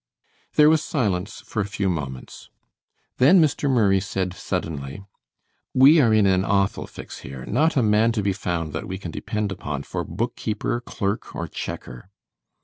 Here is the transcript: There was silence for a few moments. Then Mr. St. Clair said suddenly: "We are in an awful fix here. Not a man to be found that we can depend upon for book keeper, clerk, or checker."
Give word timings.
There 0.55 0.67
was 0.67 0.81
silence 0.81 1.41
for 1.41 1.61
a 1.61 1.65
few 1.69 1.87
moments. 1.87 2.49
Then 3.19 3.39
Mr. 3.39 3.65
St. 3.69 3.73
Clair 3.75 4.01
said 4.01 4.33
suddenly: 4.33 5.03
"We 5.75 6.01
are 6.01 6.11
in 6.11 6.25
an 6.25 6.43
awful 6.43 6.87
fix 6.87 7.19
here. 7.19 7.45
Not 7.45 7.77
a 7.77 7.83
man 7.83 8.11
to 8.13 8.23
be 8.23 8.33
found 8.33 8.73
that 8.73 8.87
we 8.87 8.97
can 8.97 9.11
depend 9.11 9.51
upon 9.51 9.83
for 9.83 10.03
book 10.03 10.35
keeper, 10.35 10.81
clerk, 10.83 11.35
or 11.35 11.47
checker." 11.47 12.09